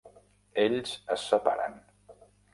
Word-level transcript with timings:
Ells 0.63 0.95
es 1.17 1.27
separen. 1.35 1.79